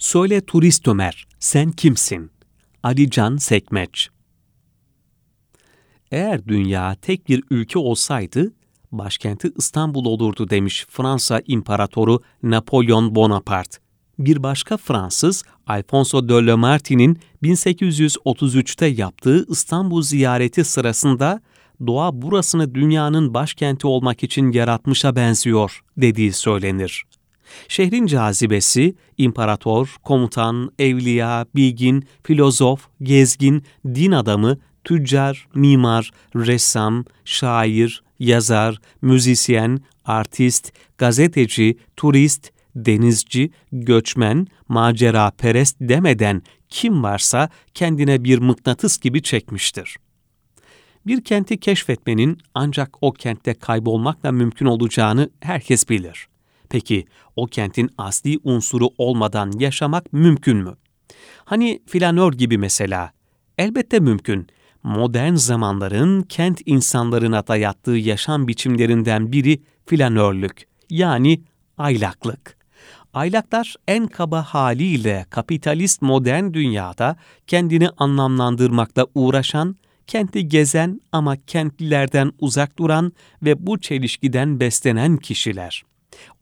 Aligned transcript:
Söyle 0.00 0.40
turist 0.40 0.88
Ömer, 0.88 1.26
sen 1.38 1.70
kimsin? 1.70 2.30
Ali 2.82 3.10
Can 3.10 3.36
Sekmeç 3.36 4.08
Eğer 6.10 6.48
dünya 6.48 6.94
tek 6.94 7.28
bir 7.28 7.42
ülke 7.50 7.78
olsaydı, 7.78 8.52
başkenti 8.92 9.52
İstanbul 9.56 10.04
olurdu 10.04 10.50
demiş 10.50 10.86
Fransa 10.90 11.42
İmparatoru 11.46 12.20
Napolyon 12.42 13.14
Bonaparte. 13.14 13.78
Bir 14.18 14.42
başka 14.42 14.76
Fransız, 14.76 15.42
Alfonso 15.66 16.28
de 16.28 16.46
Lamartine'in 16.46 17.18
1833'te 17.42 18.86
yaptığı 18.86 19.46
İstanbul 19.48 20.02
ziyareti 20.02 20.64
sırasında 20.64 21.40
doğa 21.86 22.22
burasını 22.22 22.74
dünyanın 22.74 23.34
başkenti 23.34 23.86
olmak 23.86 24.22
için 24.22 24.52
yaratmışa 24.52 25.16
benziyor 25.16 25.82
dediği 25.96 26.32
söylenir. 26.32 27.04
Şehrin 27.68 28.06
cazibesi, 28.06 28.94
imparator, 29.18 29.96
komutan, 30.02 30.70
evliya, 30.78 31.46
bilgin, 31.54 32.04
filozof, 32.22 32.88
gezgin, 33.02 33.62
din 33.84 34.12
adamı, 34.12 34.58
tüccar, 34.84 35.48
mimar, 35.54 36.10
ressam, 36.36 37.04
şair, 37.24 38.02
yazar, 38.18 38.78
müzisyen, 39.02 39.80
artist, 40.04 40.72
gazeteci, 40.98 41.78
turist, 41.96 42.50
denizci, 42.76 43.50
göçmen, 43.72 44.46
macera 44.68 45.30
perest 45.30 45.76
demeden 45.80 46.42
kim 46.68 47.02
varsa 47.02 47.48
kendine 47.74 48.24
bir 48.24 48.38
mıknatıs 48.38 48.98
gibi 48.98 49.22
çekmiştir. 49.22 49.96
Bir 51.06 51.24
kenti 51.24 51.60
keşfetmenin 51.60 52.38
ancak 52.54 52.96
o 53.00 53.12
kentte 53.12 53.54
kaybolmakla 53.54 54.32
mümkün 54.32 54.66
olacağını 54.66 55.30
herkes 55.40 55.88
bilir. 55.88 56.29
Peki 56.70 57.04
o 57.36 57.46
kentin 57.46 57.90
asli 57.98 58.38
unsuru 58.44 58.88
olmadan 58.98 59.52
yaşamak 59.58 60.12
mümkün 60.12 60.56
mü? 60.56 60.76
Hani 61.44 61.82
filanör 61.86 62.32
gibi 62.32 62.58
mesela. 62.58 63.12
Elbette 63.58 64.00
mümkün. 64.00 64.46
Modern 64.82 65.34
zamanların 65.34 66.22
kent 66.22 66.60
insanlarına 66.66 67.46
dayattığı 67.46 67.96
yaşam 67.96 68.48
biçimlerinden 68.48 69.32
biri 69.32 69.62
filanörlük 69.86 70.68
yani 70.90 71.42
aylaklık. 71.78 72.56
Aylaklar 73.14 73.74
en 73.88 74.06
kaba 74.06 74.42
haliyle 74.42 75.26
kapitalist 75.30 76.02
modern 76.02 76.52
dünyada 76.52 77.16
kendini 77.46 77.88
anlamlandırmakla 77.88 79.06
uğraşan, 79.14 79.76
kenti 80.06 80.48
gezen 80.48 81.00
ama 81.12 81.36
kentlilerden 81.36 82.32
uzak 82.38 82.78
duran 82.78 83.12
ve 83.42 83.66
bu 83.66 83.80
çelişkiden 83.80 84.60
beslenen 84.60 85.16
kişiler. 85.16 85.82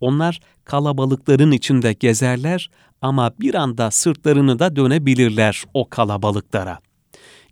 Onlar 0.01 0.41
kalabalıkların 0.65 1.53
içinde 1.53 1.93
gezerler 1.93 2.71
ama 3.03 3.33
bir 3.41 3.55
anda 3.55 3.91
sırtlarını 3.91 4.59
da 4.59 4.77
dönebilirler 4.77 5.65
o 5.75 5.89
kalabalıklara. 5.89 6.79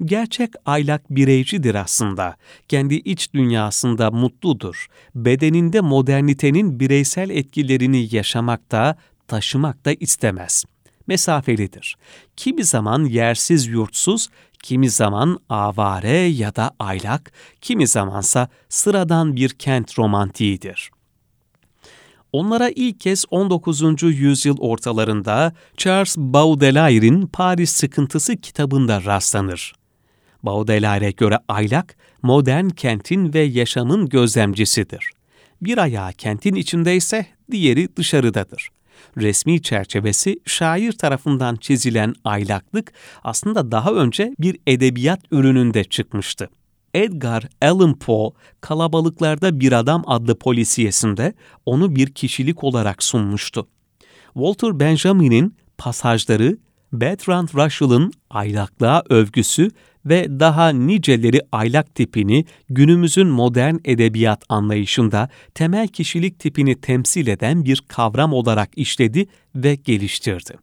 Gerçek 0.04 0.50
aylak 0.66 1.10
bireycidir 1.10 1.74
aslında. 1.74 2.36
Kendi 2.68 2.94
iç 2.94 3.34
dünyasında 3.34 4.10
mutludur. 4.10 4.86
Bedeninde 5.14 5.80
modernitenin 5.80 6.80
bireysel 6.80 7.30
etkilerini 7.30 8.14
yaşamakta, 8.14 8.96
taşımakta 9.28 9.92
istemez. 9.92 10.64
Mesafelidir. 11.06 11.96
Kimi 12.36 12.64
zaman 12.64 13.04
yersiz 13.04 13.66
yurtsuz, 13.66 14.28
kimi 14.62 14.90
zaman 14.90 15.38
avare 15.48 16.18
ya 16.18 16.56
da 16.56 16.70
aylak, 16.78 17.32
kimi 17.60 17.86
zamansa 17.86 18.48
sıradan 18.68 19.36
bir 19.36 19.48
kent 19.48 19.98
romantiğidir. 19.98 20.90
Onlara 22.36 22.70
ilk 22.76 23.00
kez 23.00 23.24
19. 23.30 24.02
yüzyıl 24.02 24.56
ortalarında 24.58 25.52
Charles 25.76 26.16
Baudelaire'in 26.16 27.26
Paris 27.26 27.70
Sıkıntısı 27.70 28.36
kitabında 28.36 29.04
rastlanır. 29.04 29.74
Baudelaire'e 30.42 31.10
göre 31.10 31.38
aylak, 31.48 31.96
modern 32.22 32.68
kentin 32.68 33.34
ve 33.34 33.40
yaşamın 33.40 34.08
gözlemcisidir. 34.08 35.10
Bir 35.62 35.78
ayağı 35.78 36.12
kentin 36.12 36.54
içindeyse 36.54 37.26
diğeri 37.50 37.96
dışarıdadır. 37.96 38.68
Resmi 39.16 39.62
çerçevesi 39.62 40.40
şair 40.44 40.92
tarafından 40.92 41.56
çizilen 41.56 42.14
aylaklık 42.24 42.92
aslında 43.24 43.70
daha 43.70 43.92
önce 43.92 44.34
bir 44.38 44.58
edebiyat 44.66 45.20
ürününde 45.30 45.84
çıkmıştı. 45.84 46.48
Edgar 46.96 47.48
Allan 47.62 47.98
Poe, 47.98 48.30
Kalabalıklarda 48.60 49.60
Bir 49.60 49.72
Adam 49.72 50.02
adlı 50.06 50.38
polisiyesinde 50.38 51.34
onu 51.66 51.96
bir 51.96 52.06
kişilik 52.06 52.64
olarak 52.64 53.02
sunmuştu. 53.02 53.68
Walter 54.34 54.80
Benjamin'in 54.80 55.56
pasajları, 55.78 56.58
Bertrand 56.92 57.48
Russell'ın 57.48 58.12
aylaklığa 58.30 59.02
övgüsü 59.10 59.70
ve 60.06 60.40
daha 60.40 60.68
niceleri 60.68 61.40
aylak 61.52 61.94
tipini 61.94 62.44
günümüzün 62.68 63.26
modern 63.26 63.74
edebiyat 63.84 64.42
anlayışında 64.48 65.28
temel 65.54 65.88
kişilik 65.88 66.38
tipini 66.38 66.80
temsil 66.80 67.26
eden 67.26 67.64
bir 67.64 67.82
kavram 67.88 68.32
olarak 68.32 68.70
işledi 68.76 69.26
ve 69.54 69.74
geliştirdi. 69.74 70.54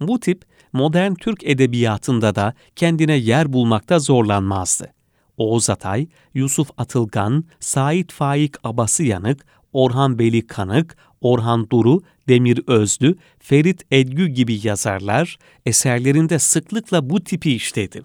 Bu 0.00 0.20
tip 0.20 0.42
modern 0.72 1.14
Türk 1.14 1.44
edebiyatında 1.44 2.34
da 2.34 2.54
kendine 2.76 3.14
yer 3.14 3.52
bulmakta 3.52 3.98
zorlanmazdı. 3.98 4.97
Oğuz 5.38 5.70
Atay, 5.70 6.06
Yusuf 6.34 6.68
Atılgan, 6.76 7.44
Sait 7.60 8.12
Faik 8.12 8.54
Abası 8.64 9.04
Yanık, 9.04 9.46
Orhan 9.72 10.18
Veli 10.18 10.46
Kanık, 10.46 10.96
Orhan 11.20 11.70
Duru, 11.70 12.02
Demir 12.28 12.60
Özlü, 12.66 13.16
Ferit 13.38 13.82
Edgü 13.90 14.26
gibi 14.26 14.66
yazarlar 14.66 15.38
eserlerinde 15.66 16.38
sıklıkla 16.38 17.10
bu 17.10 17.24
tipi 17.24 17.52
işledi. 17.54 18.02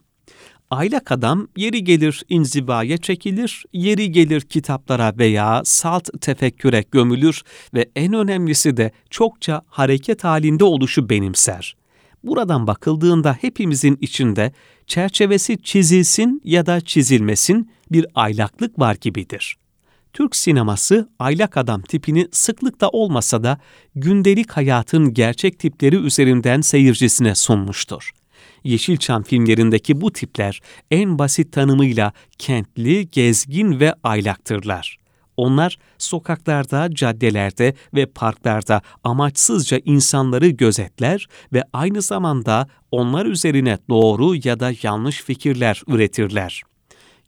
Aylak 0.69 1.11
adam 1.11 1.47
yeri 1.57 1.83
gelir 1.83 2.23
inzivaya 2.29 2.97
çekilir, 2.97 3.63
yeri 3.73 4.11
gelir 4.11 4.41
kitaplara 4.41 5.17
veya 5.17 5.61
salt 5.65 6.21
tefekküre 6.21 6.83
gömülür 6.91 7.41
ve 7.73 7.89
en 7.95 8.13
önemlisi 8.13 8.77
de 8.77 8.91
çokça 9.09 9.61
hareket 9.67 10.23
halinde 10.23 10.63
oluşu 10.63 11.09
benimser. 11.09 11.75
Buradan 12.23 12.67
bakıldığında 12.67 13.37
hepimizin 13.41 13.97
içinde 14.01 14.51
çerçevesi 14.87 15.63
çizilsin 15.63 16.41
ya 16.43 16.65
da 16.65 16.81
çizilmesin 16.81 17.71
bir 17.91 18.05
aylaklık 18.15 18.79
var 18.79 18.97
gibidir. 19.01 19.55
Türk 20.13 20.35
sineması 20.35 21.09
aylak 21.19 21.57
adam 21.57 21.81
tipini 21.81 22.27
sıklıkta 22.31 22.89
olmasa 22.89 23.43
da 23.43 23.59
gündelik 23.95 24.51
hayatın 24.51 25.13
gerçek 25.13 25.59
tipleri 25.59 25.95
üzerinden 25.95 26.61
seyircisine 26.61 27.35
sunmuştur. 27.35 28.11
Yeşilçam 28.63 29.23
filmlerindeki 29.23 30.01
bu 30.01 30.11
tipler 30.11 30.61
en 30.91 31.19
basit 31.19 31.53
tanımıyla 31.53 32.13
kentli, 32.37 33.11
gezgin 33.11 33.79
ve 33.79 33.93
aylaktırlar. 34.03 35.02
Onlar 35.37 35.77
sokaklarda, 35.97 36.89
caddelerde 36.95 37.73
ve 37.93 38.05
parklarda 38.05 38.81
amaçsızca 39.03 39.79
insanları 39.85 40.47
gözetler 40.47 41.27
ve 41.53 41.63
aynı 41.73 42.01
zamanda 42.01 42.67
onlar 42.91 43.25
üzerine 43.25 43.77
doğru 43.89 44.35
ya 44.43 44.59
da 44.59 44.71
yanlış 44.83 45.21
fikirler 45.21 45.81
üretirler. 45.87 46.63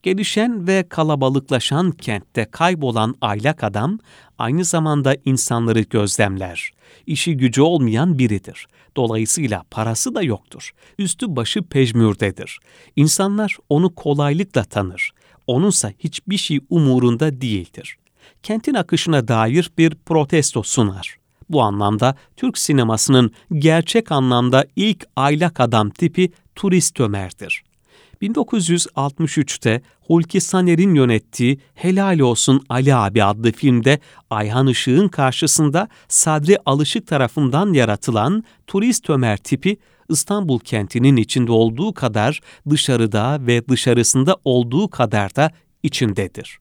Gelişen 0.04 0.68
ve 0.68 0.86
kalabalıklaşan 0.90 1.92
kentte 1.92 2.46
kaybolan 2.52 3.16
aylak 3.22 3.64
adam 3.64 4.00
aynı 4.38 4.66
zamanda 4.66 5.16
insanları 5.26 5.82
gözlemler. 5.82 6.72
İşi 7.06 7.38
gücü 7.38 7.62
olmayan 7.62 8.20
biridir. 8.20 8.68
Dolayısıyla 8.98 9.64
parası 9.72 10.16
da 10.16 10.22
yoktur. 10.22 10.72
Üstü 11.00 11.36
başı 11.36 11.64
pejmürdedir. 11.64 12.60
İnsanlar 12.96 13.58
onu 13.70 13.96
kolaylıkla 13.96 14.64
tanır. 14.64 15.12
Onunsa 15.48 15.92
hiçbir 16.00 16.38
şey 16.38 16.60
umurunda 16.70 17.42
değildir. 17.42 17.98
Kentin 18.44 18.74
akışına 18.74 19.28
dair 19.28 19.72
bir 19.78 19.96
protesto 19.96 20.64
sunar. 20.64 21.18
Bu 21.50 21.62
anlamda 21.62 22.16
Türk 22.38 22.58
sinemasının 22.58 23.32
gerçek 23.54 24.12
anlamda 24.12 24.66
ilk 24.76 25.06
aylak 25.16 25.60
adam 25.60 25.90
tipi 25.90 26.32
Turist 26.56 27.00
Ömer'dir. 27.00 27.64
1963'te 28.22 29.82
Hulki 30.08 30.42
Saner'in 30.42 30.96
yönettiği 30.96 31.60
Helal 31.74 32.20
Olsun 32.20 32.62
Ali 32.70 32.96
Abi 32.96 33.24
adlı 33.24 33.52
filmde 33.52 34.00
Ayhan 34.30 34.68
Işık'ın 34.68 35.08
karşısında 35.08 35.88
Sadri 36.08 36.58
Alışık 36.66 37.08
tarafından 37.08 37.74
yaratılan 37.74 38.44
Turist 38.68 39.10
Ömer 39.10 39.38
tipi 39.38 39.78
İstanbul 40.10 40.60
kentinin 40.60 41.18
içinde 41.18 41.52
olduğu 41.52 41.94
kadar 41.94 42.42
dışarıda 42.70 43.48
ve 43.48 43.68
dışarısında 43.68 44.38
olduğu 44.46 44.90
kadar 44.90 45.36
da 45.36 45.52
içindedir. 45.84 46.60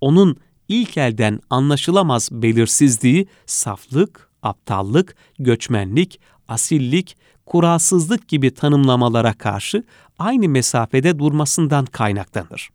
Onun 0.00 0.36
ilk 0.68 0.96
elden 0.96 1.40
anlaşılamaz 1.50 2.28
belirsizliği 2.32 3.26
saflık, 3.46 4.30
aptallık, 4.42 5.16
göçmenlik, 5.38 6.20
asillik, 6.48 7.16
kuralsızlık 7.46 8.28
gibi 8.28 8.54
tanımlamalara 8.54 9.32
karşı 9.32 9.84
aynı 10.18 10.48
mesafede 10.48 11.18
durmasından 11.18 11.84
kaynaklanır. 11.86 12.70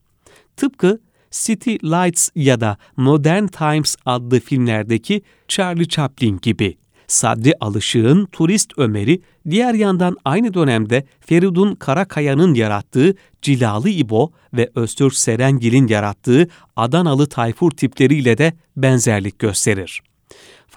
Tıpkı 0.58 1.00
City 1.32 1.76
Lights 1.76 2.30
ya 2.36 2.62
da 2.62 2.78
Modern 2.98 3.48
Times 3.48 3.96
adlı 4.06 4.40
filmlerdeki 4.40 5.22
Charlie 5.48 5.88
Chaplin 5.88 6.40
gibi 6.42 6.78
Sadri 7.08 7.54
Alışık'ın 7.60 8.26
Turist 8.26 8.74
Ömer'i, 8.78 9.22
diğer 9.50 9.74
yandan 9.74 10.18
aynı 10.26 10.54
dönemde 10.54 11.06
Feridun 11.20 11.76
Karakaya'nın 11.76 12.54
yarattığı 12.54 13.16
Cilalı 13.42 13.90
İbo 13.90 14.32
ve 14.54 14.70
Öztürk 14.76 15.14
Serengil'in 15.14 15.88
yarattığı 15.88 16.48
Adanalı 16.76 17.28
Tayfur 17.28 17.72
tipleriyle 17.72 18.38
de 18.38 18.54
benzerlik 18.78 19.40
gösterir. 19.40 20.02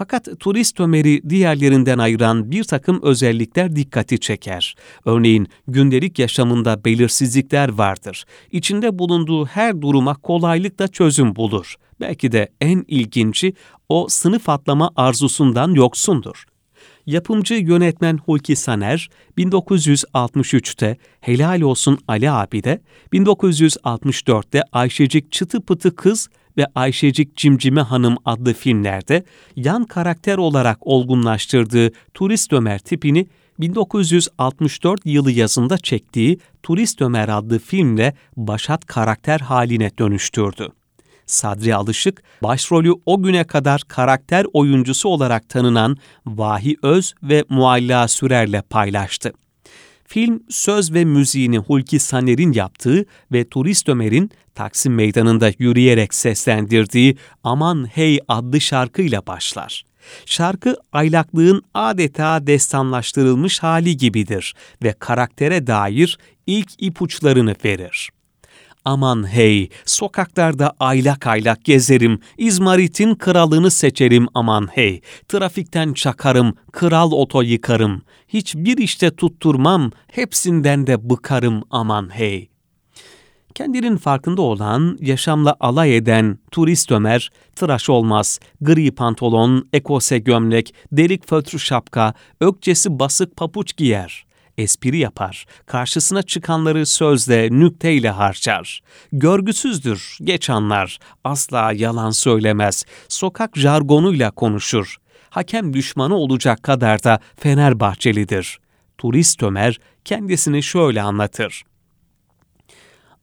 Fakat 0.00 0.28
turist 0.40 0.80
Ömer'i 0.80 1.30
diğerlerinden 1.30 1.98
ayıran 1.98 2.50
bir 2.50 2.64
takım 2.64 3.02
özellikler 3.02 3.76
dikkati 3.76 4.20
çeker. 4.20 4.74
Örneğin 5.04 5.48
gündelik 5.68 6.18
yaşamında 6.18 6.84
belirsizlikler 6.84 7.68
vardır. 7.68 8.24
İçinde 8.52 8.98
bulunduğu 8.98 9.46
her 9.46 9.80
duruma 9.80 10.14
kolaylıkla 10.14 10.88
çözüm 10.88 11.36
bulur. 11.36 11.74
Belki 12.00 12.32
de 12.32 12.48
en 12.60 12.84
ilginci 12.88 13.54
o 13.88 14.06
sınıf 14.08 14.48
atlama 14.48 14.90
arzusundan 14.96 15.72
yoksundur. 15.74 16.44
Yapımcı 17.06 17.54
yönetmen 17.54 18.16
Hulki 18.16 18.56
Saner 18.56 19.10
1963'te 19.38 20.96
Helal 21.20 21.60
Olsun 21.60 21.98
Ali 22.08 22.30
Abi'de, 22.30 22.80
1964'te 23.12 24.62
Ayşecik 24.72 25.32
Çıtı 25.32 25.60
Pıtı 25.60 25.96
Kız 25.96 26.28
ve 26.60 26.66
Ayşecik 26.74 27.36
Cimcime 27.36 27.80
Hanım 27.80 28.16
adlı 28.24 28.54
filmlerde 28.54 29.24
yan 29.56 29.84
karakter 29.84 30.38
olarak 30.38 30.86
olgunlaştırdığı 30.86 31.90
Turist 32.14 32.52
Ömer 32.52 32.78
tipini 32.78 33.26
1964 33.60 35.00
yılı 35.04 35.30
yazında 35.30 35.78
çektiği 35.78 36.38
Turist 36.62 37.02
Ömer 37.02 37.28
adlı 37.28 37.58
filmle 37.58 38.14
başat 38.36 38.86
karakter 38.86 39.40
haline 39.40 39.90
dönüştürdü. 39.98 40.68
Sadri 41.26 41.74
Alışık, 41.74 42.22
başrolü 42.42 42.92
o 43.06 43.22
güne 43.22 43.44
kadar 43.44 43.82
karakter 43.88 44.46
oyuncusu 44.52 45.08
olarak 45.08 45.48
tanınan 45.48 45.96
Vahi 46.26 46.76
Öz 46.82 47.14
ve 47.22 47.44
Mualla 47.48 48.08
Sürer'le 48.08 48.62
paylaştı. 48.70 49.32
Film 50.12 50.42
söz 50.48 50.94
ve 50.94 51.04
müziğini 51.04 51.58
Hulki 51.58 51.98
Saner'in 51.98 52.52
yaptığı 52.52 53.04
ve 53.32 53.48
Turist 53.48 53.88
Ömer'in 53.88 54.30
Taksim 54.54 54.94
Meydanı'nda 54.94 55.52
yürüyerek 55.58 56.14
seslendirdiği 56.14 57.16
Aman 57.44 57.88
Hey 57.92 58.20
adlı 58.28 58.60
şarkıyla 58.60 59.26
başlar. 59.26 59.84
Şarkı 60.26 60.76
aylaklığın 60.92 61.62
adeta 61.74 62.46
destanlaştırılmış 62.46 63.62
hali 63.62 63.96
gibidir 63.96 64.54
ve 64.82 64.94
karaktere 64.98 65.66
dair 65.66 66.18
ilk 66.46 66.70
ipuçlarını 66.78 67.54
verir. 67.64 68.10
Aman 68.84 69.32
hey, 69.32 69.68
sokaklarda 69.84 70.72
aylak 70.80 71.26
aylak 71.26 71.64
gezerim, 71.64 72.20
İzmarit'in 72.38 73.14
kralını 73.14 73.70
seçerim 73.70 74.26
aman 74.34 74.68
hey. 74.72 75.00
Trafikten 75.28 75.92
çakarım, 75.92 76.54
kral 76.72 77.12
oto 77.12 77.42
yıkarım. 77.42 78.02
Hiçbir 78.28 78.78
işte 78.78 79.10
tutturmam, 79.10 79.90
hepsinden 80.06 80.86
de 80.86 81.10
bıkarım 81.10 81.62
aman 81.70 82.14
hey. 82.14 82.48
Kendinin 83.54 83.96
farkında 83.96 84.42
olan, 84.42 84.98
yaşamla 85.00 85.56
alay 85.60 85.96
eden 85.96 86.38
turist 86.50 86.92
Ömer, 86.92 87.30
tıraş 87.56 87.90
olmaz, 87.90 88.40
gri 88.60 88.90
pantolon, 88.90 89.68
ekose 89.72 90.18
gömlek, 90.18 90.74
delik 90.92 91.28
fötrü 91.28 91.58
şapka, 91.58 92.14
ökçesi 92.40 92.98
basık 92.98 93.36
papuç 93.36 93.76
giyer 93.76 94.29
espri 94.60 94.98
yapar, 94.98 95.46
karşısına 95.66 96.22
çıkanları 96.22 96.86
sözle, 96.86 97.48
nükteyle 97.50 98.10
harcar. 98.10 98.80
Görgüsüzdür, 99.12 100.18
geç 100.24 100.50
anlar, 100.50 100.98
asla 101.24 101.72
yalan 101.72 102.10
söylemez, 102.10 102.84
sokak 103.08 103.56
jargonuyla 103.56 104.30
konuşur. 104.30 104.96
Hakem 105.30 105.72
düşmanı 105.72 106.14
olacak 106.14 106.62
kadar 106.62 107.04
da 107.04 107.20
Fenerbahçelidir. 107.36 108.58
Turist 108.98 109.42
Ömer 109.42 109.80
kendisini 110.04 110.62
şöyle 110.62 111.02
anlatır. 111.02 111.62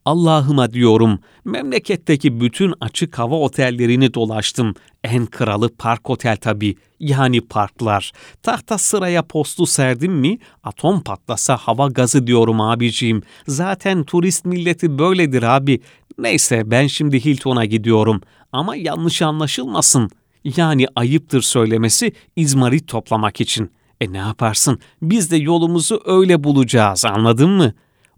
Allah'ıma 0.07 0.73
diyorum, 0.73 1.19
memleketteki 1.45 2.41
bütün 2.41 2.73
açık 2.81 3.19
hava 3.19 3.35
otellerini 3.35 4.13
dolaştım. 4.13 4.73
En 5.03 5.25
kralı 5.25 5.69
park 5.75 6.09
otel 6.09 6.37
tabii, 6.37 6.75
yani 6.99 7.41
parklar. 7.41 8.11
Tahta 8.43 8.77
sıraya 8.77 9.21
postu 9.21 9.65
serdim 9.65 10.13
mi, 10.13 10.37
atom 10.63 11.01
patlasa 11.01 11.57
hava 11.57 11.87
gazı 11.87 12.27
diyorum 12.27 12.61
abiciğim. 12.61 13.21
Zaten 13.47 14.03
turist 14.03 14.45
milleti 14.45 14.99
böyledir 14.99 15.43
abi. 15.43 15.81
Neyse 16.17 16.71
ben 16.71 16.87
şimdi 16.87 17.25
Hilton'a 17.25 17.65
gidiyorum. 17.65 18.21
Ama 18.51 18.75
yanlış 18.75 19.21
anlaşılmasın. 19.21 20.09
Yani 20.43 20.87
ayıptır 20.95 21.41
söylemesi 21.41 22.11
izmarit 22.35 22.87
toplamak 22.87 23.41
için. 23.41 23.71
E 24.01 24.13
ne 24.13 24.17
yaparsın? 24.17 24.79
Biz 25.01 25.31
de 25.31 25.37
yolumuzu 25.37 26.01
öyle 26.05 26.43
bulacağız 26.43 27.05
anladın 27.05 27.49
mı? 27.49 27.73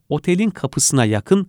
Otelin 0.09 0.49
kapısına 0.49 1.05
yakın 1.05 1.47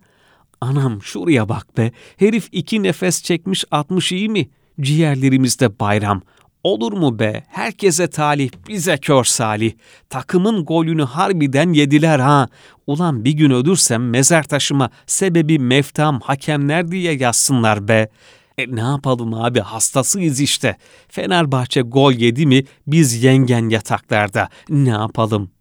Anam 0.61 1.01
şuraya 1.01 1.49
bak 1.49 1.77
be, 1.77 1.91
herif 2.17 2.49
iki 2.51 2.83
nefes 2.83 3.23
çekmiş 3.23 3.65
atmış 3.71 4.11
iyi 4.11 4.29
mi? 4.29 4.49
Ciğerlerimizde 4.81 5.79
bayram. 5.79 6.21
Olur 6.63 6.93
mu 6.93 7.19
be, 7.19 7.43
herkese 7.47 8.09
talih, 8.09 8.49
bize 8.67 8.97
kör 8.97 9.23
salih. 9.23 9.73
Takımın 10.09 10.65
golünü 10.65 11.03
harbiden 11.03 11.73
yediler 11.73 12.19
ha. 12.19 12.47
Ulan 12.87 13.25
bir 13.25 13.31
gün 13.31 13.51
ölürsem 13.51 14.09
mezar 14.09 14.43
taşıma 14.43 14.89
sebebi 15.05 15.59
meftam 15.59 16.19
hakemler 16.19 16.91
diye 16.91 17.13
yazsınlar 17.13 17.87
be. 17.87 18.09
E 18.57 18.75
ne 18.75 18.79
yapalım 18.79 19.33
abi 19.33 19.59
hastasıyız 19.59 20.39
işte. 20.39 20.77
Fenerbahçe 21.09 21.81
gol 21.81 22.13
yedi 22.13 22.45
mi 22.45 22.63
biz 22.87 23.23
yengen 23.23 23.69
yataklarda. 23.69 24.49
Ne 24.69 24.89
yapalım? 24.89 25.51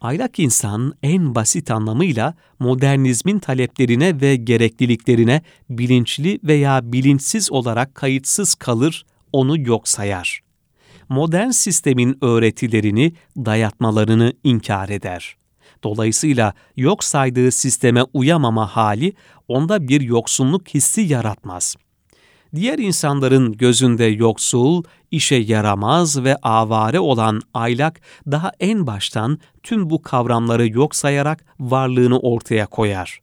Aylak 0.00 0.38
insan 0.38 0.94
en 1.02 1.34
basit 1.34 1.70
anlamıyla 1.70 2.34
modernizmin 2.58 3.38
taleplerine 3.38 4.20
ve 4.20 4.36
gerekliliklerine 4.36 5.42
bilinçli 5.70 6.38
veya 6.44 6.92
bilinçsiz 6.92 7.52
olarak 7.52 7.94
kayıtsız 7.94 8.54
kalır, 8.54 9.04
onu 9.32 9.60
yok 9.60 9.88
sayar. 9.88 10.40
Modern 11.08 11.50
sistemin 11.50 12.18
öğretilerini, 12.20 13.12
dayatmalarını 13.36 14.32
inkar 14.44 14.88
eder. 14.88 15.36
Dolayısıyla 15.84 16.54
yok 16.76 17.04
saydığı 17.04 17.52
sisteme 17.52 18.02
uyamama 18.12 18.76
hali 18.76 19.12
onda 19.48 19.88
bir 19.88 20.00
yoksunluk 20.00 20.68
hissi 20.68 21.00
yaratmaz.'' 21.00 21.89
Diğer 22.54 22.78
insanların 22.78 23.52
gözünde 23.52 24.04
yoksul, 24.04 24.82
işe 25.10 25.36
yaramaz 25.36 26.24
ve 26.24 26.36
avare 26.36 27.00
olan 27.00 27.40
aylak 27.54 28.00
daha 28.26 28.52
en 28.60 28.86
baştan 28.86 29.38
tüm 29.62 29.90
bu 29.90 30.02
kavramları 30.02 30.68
yok 30.68 30.96
sayarak 30.96 31.44
varlığını 31.60 32.18
ortaya 32.18 32.66
koyar. 32.66 33.20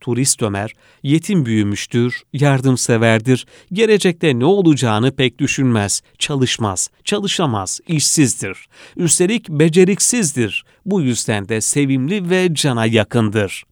Turist 0.00 0.42
Ömer, 0.42 0.72
yetim 1.02 1.46
büyümüştür, 1.46 2.22
yardımseverdir, 2.32 3.46
gelecekte 3.72 4.38
ne 4.38 4.44
olacağını 4.44 5.16
pek 5.16 5.38
düşünmez, 5.38 6.02
çalışmaz, 6.18 6.90
çalışamaz, 7.04 7.80
işsizdir. 7.88 8.68
Üstelik 8.96 9.48
beceriksizdir, 9.48 10.64
bu 10.86 11.00
yüzden 11.00 11.48
de 11.48 11.60
sevimli 11.60 12.30
ve 12.30 12.54
cana 12.54 12.86
yakındır. 12.86 13.64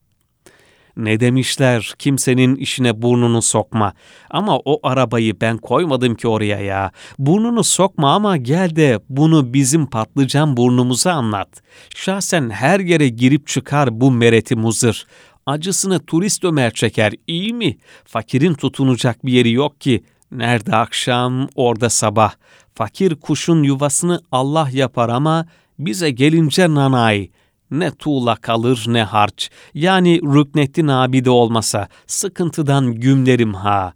Ne 0.99 1.21
demişler 1.21 1.95
kimsenin 1.99 2.57
işine 2.57 3.03
burnunu 3.03 3.43
sokma. 3.43 3.93
Ama 4.31 4.59
o 4.59 4.81
arabayı 4.83 5.41
ben 5.41 5.57
koymadım 5.57 6.15
ki 6.15 6.29
oraya 6.29 6.61
ya. 6.61 6.93
Burnunu 7.19 7.65
sokma 7.65 8.15
ama 8.15 8.37
gel 8.37 8.77
de 8.77 9.01
bunu 9.09 9.55
bizim 9.55 9.87
patlıcan 9.87 10.57
burnumuza 10.57 11.13
anlat. 11.13 11.49
Şahsen 11.97 12.51
her 12.51 12.81
yere 12.81 13.09
girip 13.09 13.47
çıkar 13.47 14.01
bu 14.01 14.11
mereti 14.11 14.57
muzır. 14.57 15.07
Acısını 15.47 16.07
turist 16.07 16.45
Ömer 16.45 16.71
çeker 16.75 17.13
iyi 17.27 17.55
mi? 17.55 17.77
Fakirin 18.05 18.55
tutunacak 18.55 19.27
bir 19.27 19.33
yeri 19.33 19.53
yok 19.53 19.81
ki. 19.81 20.05
Nerede 20.33 20.77
akşam 20.77 21.49
orada 21.55 21.91
sabah. 21.91 22.33
Fakir 22.75 23.15
kuşun 23.15 23.63
yuvasını 23.63 24.21
Allah 24.33 24.69
yapar 24.73 25.09
ama 25.09 25.47
bize 25.79 26.11
gelince 26.11 26.75
nanay.'' 26.75 27.38
Ne 27.71 27.91
tuğla 27.91 28.37
kalır 28.37 28.85
ne 28.87 29.03
harç. 29.03 29.51
Yani 29.75 30.21
Rüknettin 30.23 30.89
abi 30.89 31.25
de 31.25 31.31
olmasa 31.31 31.89
sıkıntıdan 32.07 32.95
gümlerim 32.95 33.55
ha. 33.55 33.93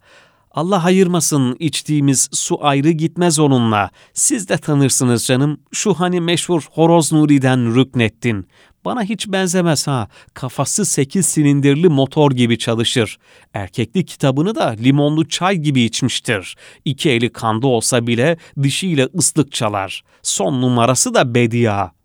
Allah 0.54 0.84
ayırmasın 0.84 1.56
içtiğimiz 1.58 2.28
su 2.32 2.64
ayrı 2.64 2.90
gitmez 2.90 3.38
onunla. 3.38 3.90
Siz 4.14 4.48
de 4.48 4.58
tanırsınız 4.58 5.24
canım 5.26 5.60
şu 5.72 5.94
hani 5.94 6.20
meşhur 6.20 6.62
Horoz 6.70 7.12
Nuri'den 7.12 7.74
Rüknettin. 7.74 8.46
Bana 8.84 9.02
hiç 9.02 9.28
benzemez 9.28 9.86
ha. 9.86 10.08
Kafası 10.34 10.84
sekiz 10.84 11.26
silindirli 11.26 11.88
motor 11.88 12.30
gibi 12.30 12.58
çalışır. 12.58 13.18
Erkeklik 13.54 14.08
kitabını 14.08 14.54
da 14.54 14.68
limonlu 14.68 15.28
çay 15.28 15.56
gibi 15.56 15.80
içmiştir. 15.80 16.56
İki 16.84 17.10
eli 17.10 17.32
kanda 17.32 17.66
olsa 17.66 18.06
bile 18.06 18.36
dişiyle 18.62 19.08
ıslık 19.18 19.52
çalar. 19.52 20.04
Son 20.22 20.62
numarası 20.62 21.14
da 21.14 21.34
Bedia. 21.34 22.01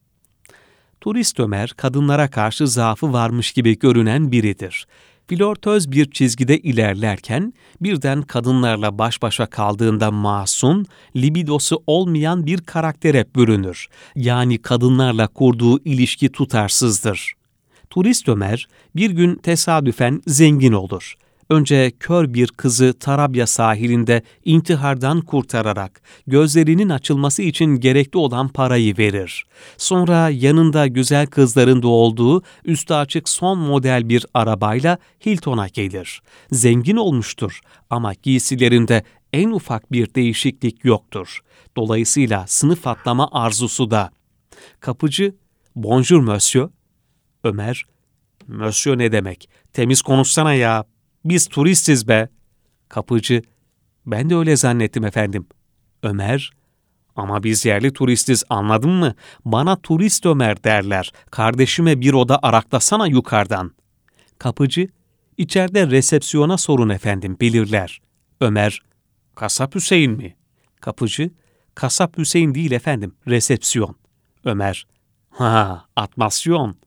Turist 1.02 1.40
Ömer 1.40 1.74
kadınlara 1.78 2.28
karşı 2.28 2.68
zaafı 2.68 3.14
varmış 3.14 3.52
gibi 3.52 3.80
görünen 3.80 4.32
biridir. 4.32 4.88
Flörtöz 5.28 5.92
bir 5.92 6.12
çizgide 6.12 6.58
ilerlerken 6.58 7.54
birden 7.82 8.22
kadınlarla 8.22 8.98
baş 8.98 9.22
başa 9.22 9.46
kaldığında 9.46 10.12
masum, 10.12 10.86
libidosu 11.16 11.84
olmayan 11.88 12.46
bir 12.46 12.62
karaktere 12.62 13.26
bürünür. 13.36 13.88
Yani 14.16 14.58
kadınlarla 14.58 15.28
kurduğu 15.28 15.80
ilişki 15.80 16.32
tutarsızdır. 16.32 17.34
Turist 17.90 18.30
Ömer 18.30 18.68
bir 18.96 19.10
gün 19.12 19.36
tesadüfen 19.36 20.22
zengin 20.28 20.74
olur 20.74 21.16
önce 21.50 21.92
kör 22.00 22.34
bir 22.34 22.48
kızı 22.48 22.94
Tarabya 23.00 23.48
sahilinde 23.48 24.22
intihardan 24.46 25.22
kurtararak 25.22 26.02
gözlerinin 26.28 26.90
açılması 26.90 27.42
için 27.42 27.76
gerekli 27.76 28.18
olan 28.18 28.48
parayı 28.48 28.98
verir. 28.98 29.46
Sonra 29.78 30.30
yanında 30.30 30.88
güzel 30.88 31.28
kızların 31.28 31.84
da 31.84 31.88
olduğu 31.88 32.44
üstü 32.66 32.94
açık 32.94 33.30
son 33.30 33.58
model 33.60 34.10
bir 34.10 34.26
arabayla 34.34 34.98
Hilton'a 35.26 35.68
gelir. 35.68 36.22
Zengin 36.52 36.96
olmuştur 36.96 37.60
ama 37.90 38.14
giysilerinde 38.14 39.04
en 39.34 39.50
ufak 39.50 39.92
bir 39.92 40.14
değişiklik 40.14 40.86
yoktur. 40.86 41.40
Dolayısıyla 41.78 42.48
sınıf 42.48 42.88
atlama 42.88 43.30
arzusu 43.32 43.92
da. 43.92 44.12
Kapıcı, 44.80 45.36
bonjour 45.76 46.20
monsieur. 46.20 46.70
Ömer, 47.44 47.86
monsieur 48.48 48.98
ne 48.98 49.12
demek? 49.12 49.50
Temiz 49.74 50.02
konuşsana 50.02 50.54
ya, 50.54 50.86
biz 51.30 51.48
turistiz 51.48 52.08
be. 52.08 52.30
Kapıcı, 52.90 53.42
ben 54.06 54.30
de 54.30 54.36
öyle 54.36 54.56
zannettim 54.56 55.06
efendim. 55.06 55.48
Ömer, 56.04 56.52
ama 57.16 57.44
biz 57.44 57.66
yerli 57.66 57.94
turistiz 57.94 58.44
anladın 58.50 58.92
mı? 58.92 59.16
Bana 59.46 59.82
turist 59.82 60.26
Ömer 60.26 60.64
derler. 60.64 61.12
Kardeşime 61.32 62.02
bir 62.02 62.14
oda 62.14 62.40
araklasana 62.42 63.08
yukarıdan. 63.08 63.72
Kapıcı, 64.40 64.88
içeride 65.38 65.88
resepsiyona 65.88 66.58
sorun 66.58 66.90
efendim 66.90 67.38
bilirler. 67.42 68.02
Ömer, 68.42 68.82
kasap 69.36 69.76
Hüseyin 69.76 70.12
mi? 70.12 70.36
Kapıcı, 70.82 71.30
kasap 71.76 72.18
Hüseyin 72.18 72.56
değil 72.56 72.72
efendim, 72.72 73.16
resepsiyon. 73.28 73.96
Ömer, 74.46 74.88
ha 75.30 75.86
atmasyon. 75.96 76.78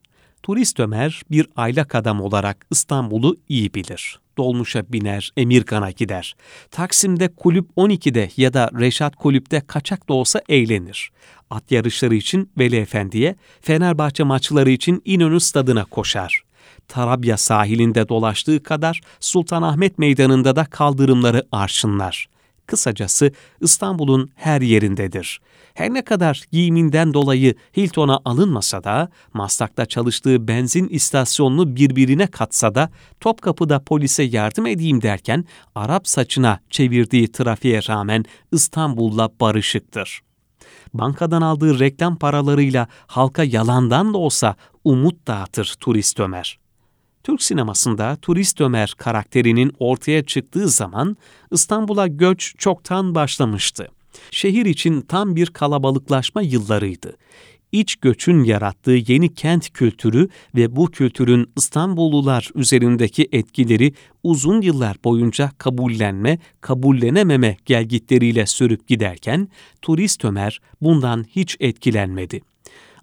Turist 0.43 0.81
Ömer 0.81 1.23
bir 1.31 1.47
aylak 1.57 1.95
adam 1.95 2.21
olarak 2.21 2.67
İstanbul'u 2.71 3.37
iyi 3.49 3.75
bilir. 3.75 4.21
Dolmuşa 4.39 4.93
biner, 4.93 5.33
Emirgan'a 5.37 5.91
gider. 5.91 6.37
Taksim'de 6.71 7.29
kulüp 7.29 7.71
12'de 7.77 8.31
ya 8.37 8.55
da 8.55 8.71
Reşat 8.79 9.17
kulüpte 9.17 9.61
kaçak 9.61 10.09
da 10.09 10.15
olsa 10.15 10.41
eğlenir. 10.49 11.11
At 11.51 11.71
yarışları 11.73 12.15
için 12.15 12.51
Veli 12.59 12.77
Efendi'ye, 12.77 13.37
Fenerbahçe 13.61 14.25
maçları 14.25 14.71
için 14.71 15.03
İnönü 15.05 15.41
stadına 15.41 15.85
koşar. 15.85 16.43
Tarabya 16.89 17.37
sahilinde 17.37 18.09
dolaştığı 18.09 18.63
kadar 18.63 19.01
Sultanahmet 19.21 19.99
Meydanı'nda 19.99 20.57
da 20.57 20.65
kaldırımları 20.65 21.47
arşınlar. 21.53 22.29
Kısacası 22.71 23.33
İstanbul'un 23.61 24.31
her 24.35 24.61
yerindedir. 24.61 25.41
Her 25.75 25.95
ne 25.95 26.05
kadar 26.05 26.45
giyiminden 26.53 27.15
dolayı 27.15 27.55
Hilton'a 27.77 28.21
alınmasa 28.25 28.85
da, 28.85 29.09
Maslak'ta 29.33 29.87
çalıştığı 29.87 30.49
benzin 30.49 30.89
istasyonunu 30.89 31.77
birbirine 31.77 32.27
katsa 32.27 32.75
da, 32.75 32.91
Topkapı'da 33.21 33.85
polise 33.85 34.23
yardım 34.23 34.67
edeyim 34.67 35.03
derken 35.03 35.45
Arap 35.75 36.09
saçına 36.09 36.61
çevirdiği 36.71 37.33
trafiğe 37.33 37.81
rağmen 37.89 38.25
İstanbul'la 38.53 39.29
barışıktır. 39.41 40.21
Bankadan 40.95 41.43
aldığı 41.43 41.79
reklam 41.79 42.17
paralarıyla 42.17 42.89
halka 43.07 43.45
yalandan 43.45 44.15
da 44.15 44.19
olsa 44.19 44.57
umut 44.85 45.27
dağıtır 45.27 45.75
turist 45.81 46.21
Ömer. 46.21 46.60
Türk 47.31 47.43
sinemasında 47.43 48.17
Turist 48.23 48.61
Ömer 48.61 48.95
karakterinin 48.99 49.73
ortaya 49.79 50.25
çıktığı 50.25 50.69
zaman 50.69 51.17
İstanbul'a 51.51 52.07
göç 52.07 52.55
çoktan 52.59 53.15
başlamıştı. 53.15 53.89
Şehir 54.31 54.67
için 54.67 55.01
tam 55.01 55.37
bir 55.37 55.47
kalabalıklaşma 55.47 56.43
yıllarıydı. 56.43 57.17
İç 57.73 57.97
göçün 57.97 58.45
yarattığı 58.45 58.99
yeni 59.07 59.35
kent 59.35 59.71
kültürü 59.73 60.29
ve 60.55 60.77
bu 60.77 60.87
kültürün 60.87 61.51
İstanbullular 61.57 62.51
üzerindeki 62.55 63.29
etkileri 63.33 63.93
uzun 64.23 64.61
yıllar 64.61 64.97
boyunca 65.05 65.51
kabullenme, 65.59 66.39
kabullenememe 66.61 67.57
gelgitleriyle 67.65 68.47
sürüp 68.47 68.89
giderken 68.89 69.49
turist 69.83 70.25
Ömer 70.25 70.61
bundan 70.81 71.25
hiç 71.25 71.57
etkilenmedi. 71.61 72.41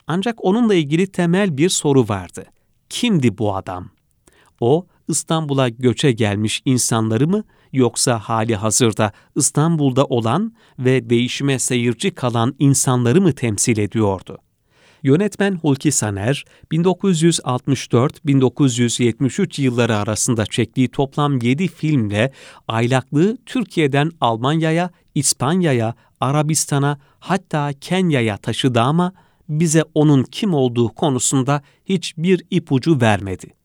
Ancak 0.07 0.45
onunla 0.45 0.75
ilgili 0.75 1.07
temel 1.07 1.57
bir 1.57 1.69
soru 1.69 2.07
vardı. 2.07 2.45
Kimdi 2.89 3.37
bu 3.37 3.55
adam? 3.55 3.96
O, 4.59 4.85
İstanbul'a 5.07 5.69
göçe 5.69 6.11
gelmiş 6.11 6.61
insanları 6.65 7.27
mı 7.27 7.43
yoksa 7.73 8.19
hali 8.19 8.55
hazırda 8.55 9.11
İstanbul'da 9.35 10.05
olan 10.05 10.53
ve 10.79 11.09
değişime 11.09 11.59
seyirci 11.59 12.11
kalan 12.11 12.55
insanları 12.59 13.21
mı 13.21 13.33
temsil 13.33 13.77
ediyordu? 13.77 14.37
Yönetmen 15.03 15.55
Hulki 15.55 15.91
Saner, 15.91 16.45
1964-1973 16.71 19.61
yılları 19.61 19.97
arasında 19.97 20.45
çektiği 20.45 20.87
toplam 20.87 21.41
7 21.41 21.67
filmle 21.67 22.31
aylaklığı 22.67 23.37
Türkiye'den 23.45 24.11
Almanya'ya, 24.21 24.89
İspanya'ya, 25.15 25.93
Arabistan'a 26.19 26.99
hatta 27.19 27.73
Kenya'ya 27.81 28.37
taşıdı 28.37 28.81
ama 28.81 29.13
bize 29.49 29.83
onun 29.93 30.23
kim 30.23 30.53
olduğu 30.53 30.89
konusunda 30.89 31.61
hiçbir 31.85 32.43
ipucu 32.51 33.01
vermedi. 33.01 33.56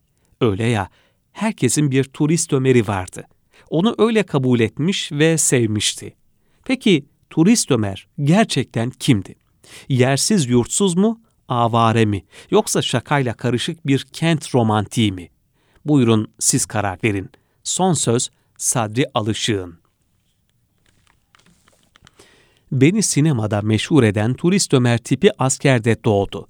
Öyle 0.42 0.64
ya, 0.64 0.88
herkesin 1.32 1.90
bir 1.90 2.04
turist 2.04 2.52
Ömer'i 2.52 2.87
vardı. 2.87 3.25
Onu 3.70 3.94
öyle 3.99 4.22
kabul 4.22 4.61
etmiş 4.61 5.12
ve 5.12 5.38
sevmişti. 5.38 6.16
Peki 6.64 7.06
turist 7.30 7.70
Ömer 7.70 8.06
gerçekten 8.22 8.90
kimdi? 8.90 9.34
Yersiz 9.88 10.49
yurtsuz 10.49 10.96
mu, 10.96 11.20
avare 11.49 12.04
mi, 12.04 12.25
yoksa 12.50 12.82
şakayla 12.82 13.34
karışık 13.34 13.87
bir 13.87 14.06
kent 14.12 14.54
romantiği 14.54 15.12
mi? 15.12 15.28
Buyurun 15.84 16.32
siz 16.38 16.66
karar 16.66 16.99
verin. 17.04 17.30
Son 17.64 17.92
söz 17.92 18.30
Sadri 18.58 19.06
Alışık'ın. 19.14 19.78
Beni 22.72 23.02
sinemada 23.02 23.62
meşhur 23.62 24.02
eden 24.02 24.34
turist 24.34 24.75
Ömer 24.75 24.99
tipi 24.99 25.30
askerde 25.38 26.04
doğdu. 26.04 26.49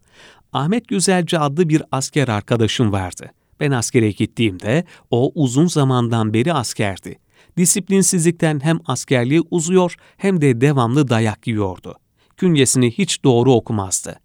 Ahmet 0.53 0.89
Güzelci 0.89 1.39
adlı 1.39 1.69
bir 1.69 1.83
asker 1.93 2.29
arkadaşım 2.29 2.93
vardı. 2.93 3.33
Ben 3.63 3.71
askere 3.71 4.11
gittiğimde 4.11 4.85
o 5.11 5.33
uzun 5.35 5.67
zamandan 5.67 6.35
beri 6.35 6.53
askerdi. 6.53 7.19
Disiplinsizlikten 7.57 8.61
hem 8.61 8.79
askerliği 8.87 9.43
uzuyor 9.51 9.95
hem 10.17 10.41
de 10.41 10.61
devamlı 10.61 11.09
dayak 11.09 11.47
yiyordu. 11.47 11.95
Künyesini 12.37 12.91
hiç 12.91 13.25
doğru 13.25 13.53
okumazdı. 13.53 14.17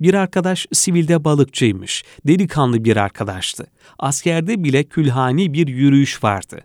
Bir 0.00 0.14
arkadaş 0.14 0.66
sivilde 0.72 1.24
balıkçıymış, 1.24 2.04
delikanlı 2.26 2.84
bir 2.84 2.96
arkadaştı. 2.96 3.66
Askerde 3.98 4.64
bile 4.64 4.84
külhani 4.84 5.52
bir 5.52 5.66
yürüyüş 5.66 6.24
vardı. 6.24 6.60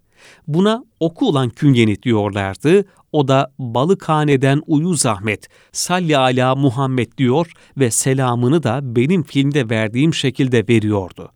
Buna 0.47 0.83
oku 0.99 1.27
olan 1.27 1.49
künyeni 1.49 2.03
diyorlardı, 2.03 2.85
o 3.11 3.27
da 3.27 3.53
balıkhaneden 3.59 4.61
uyu 4.67 4.93
zahmet, 4.93 5.47
salli 5.71 6.17
ala 6.17 6.55
Muhammed 6.55 7.17
diyor 7.17 7.51
ve 7.77 7.91
selamını 7.91 8.63
da 8.63 8.95
benim 8.95 9.23
filmde 9.23 9.69
verdiğim 9.69 10.13
şekilde 10.13 10.67
veriyordu. 10.67 11.31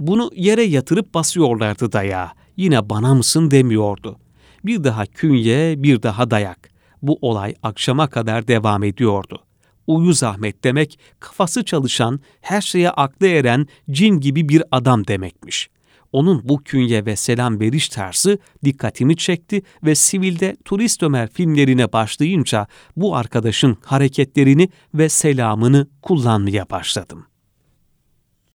Bunu 0.00 0.30
yere 0.36 0.62
yatırıp 0.62 1.14
basıyorlardı 1.14 1.92
daya. 1.92 2.32
Yine 2.56 2.90
bana 2.90 3.14
mısın 3.14 3.50
demiyordu. 3.50 4.18
Bir 4.64 4.84
daha 4.84 5.06
künye, 5.06 5.74
bir 5.82 6.02
daha 6.02 6.30
dayak. 6.30 6.70
Bu 7.02 7.18
olay 7.20 7.54
akşama 7.62 8.06
kadar 8.06 8.48
devam 8.48 8.84
ediyordu. 8.84 9.38
Uyu 9.86 10.12
zahmet 10.12 10.64
demek 10.64 10.98
kafası 11.20 11.64
çalışan, 11.64 12.20
her 12.40 12.60
şeye 12.60 12.90
aklı 12.90 13.26
eren 13.26 13.66
cin 13.90 14.20
gibi 14.20 14.48
bir 14.48 14.62
adam 14.70 15.06
demekmiş. 15.06 15.70
Onun 16.12 16.48
bu 16.48 16.62
künye 16.62 17.06
ve 17.06 17.16
selam 17.16 17.60
veriş 17.60 17.88
tarzı 17.88 18.38
dikkatimi 18.64 19.16
çekti 19.16 19.62
ve 19.84 19.94
sivilde 19.94 20.56
Turist 20.64 21.02
Ömer 21.02 21.30
filmlerine 21.30 21.92
başlayınca 21.92 22.66
bu 22.96 23.16
arkadaşın 23.16 23.76
hareketlerini 23.84 24.68
ve 24.94 25.08
selamını 25.08 25.86
kullanmaya 26.02 26.70
başladım. 26.70 27.29